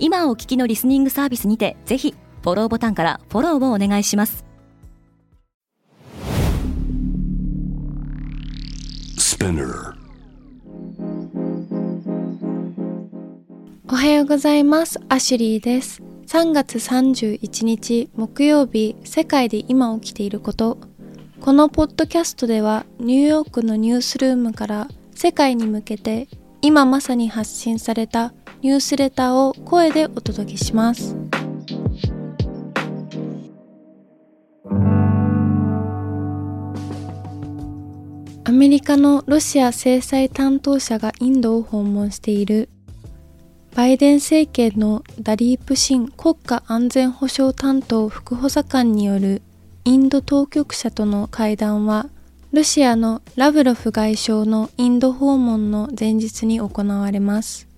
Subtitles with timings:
[0.00, 4.44] 今お聞きのリスニングサービスにてぜひフォローボタンからフォローをお願いします。
[13.90, 15.00] おはようございます。
[15.08, 16.02] アシュリーです。
[16.26, 20.78] 3月31日木曜日世界で今起きていること。
[21.40, 26.28] このポッドキャストではニューヨークのニュースルームから世界に向けて
[26.60, 31.16] 今まさに発信されたニュースレターを声でお届けします。
[38.44, 42.70] アメリカのロシア制裁担当者がインドを訪問している
[43.76, 49.42] バイデン政権のダリープ・シン国家安全保障担当副補佐官による
[49.84, 52.08] インド当局者との会談は
[52.50, 57.68] ロシアのラブロフ外相のインド訪問の前日に行われます。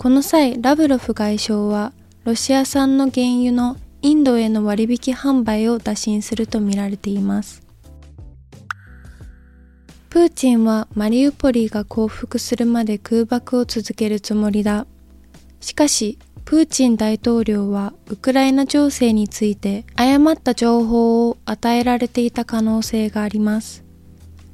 [0.00, 1.92] この際、ラブロフ外相は
[2.24, 7.60] ロシア産の原油のインドへの割引販売を打診するとみられています。
[10.08, 14.86] プーチンはマリウポリが降伏するまで空爆を続けるつもりだ。
[15.60, 23.89] しかし、プーチン大統領はウクライナ情勢について誤った情報を与えられていた可能性があります。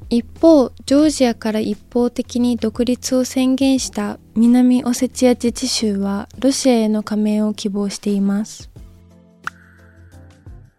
[0.09, 8.69] 一方、ジョージアから一方的に独立を宣言した南オセチア自治州はロシアへの加盟を希望しています。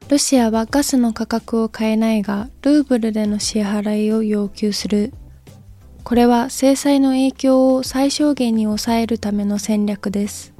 [0.08, 5.12] ロシアはガスの価格を変えないが、ルーブルでの支払いを要求する。
[6.04, 10.54] これは制裁の影響を最小限に抑えるための戦略です。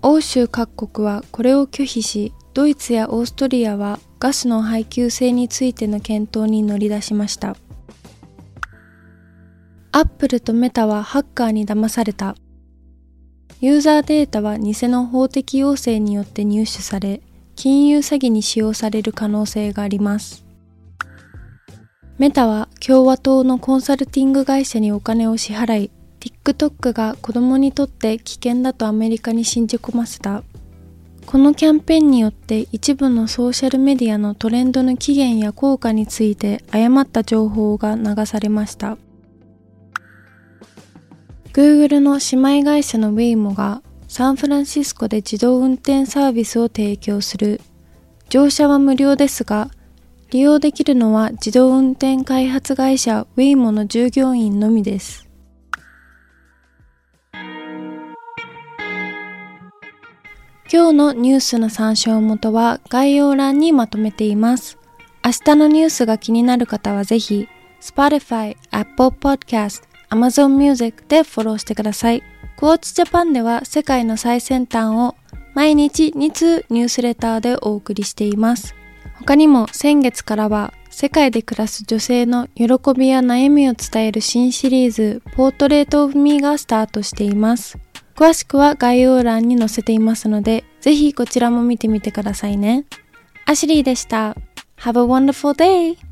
[0.00, 7.56] 欧州各国はこれを拒否し、ドイツやオーストリアはガスの配給制についての検討に乗り出しました。
[9.94, 12.34] アップルとメタはハッカーに騙された。
[13.60, 17.20] ユーザーデータは偽の法的要請によって入手され、
[17.56, 20.46] 金融詐欺に使用される可能性があります。
[22.16, 30.42] メタは共和党のコンサルティング会社にお金を支払い、TikTok が子供にとって危険だとアメリカに信じ込ませた。
[31.26, 38.96] このキャンペーンによって一部のソーシャルメディアのトレンドの起源や効果について誤った情報が流されました。
[41.52, 47.60] Google の姉妹会社の Waymo がサンフランシスコで自動運転サービスを提供する。
[48.30, 49.68] 乗車は無料ですが、
[50.30, 55.28] 利用できるのは自動運転開発会社 Waymo の従業員のみです。
[60.72, 64.78] 今日のニュースの参照元は概要欄にまとめています。
[65.22, 67.46] 明日のニュースが気になる方はぜひ
[67.82, 72.22] Spotify、Apple Podcast、Amazon Music でフォローしてください。
[72.56, 75.16] クォーツジャパンでは世界の最先端を
[75.54, 78.74] 毎日2通ニュースレターでお送りしています。
[79.18, 82.64] 他にも先月からは世界で暮らす女性の喜
[82.94, 87.78] びや悩みを伝える新シリーズポートレートオブミーがスタートしています。
[88.14, 92.84] 詳しくは概要欄に載せていますので、ぜひこちらも見てみてくださいね。
[93.46, 94.36] アシュリーでした。
[94.76, 96.11] Have a wonderful day!